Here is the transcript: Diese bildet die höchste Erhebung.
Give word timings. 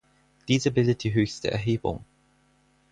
Diese 0.47 0.71
bildet 0.71 1.03
die 1.03 1.13
höchste 1.13 1.51
Erhebung. 1.51 2.03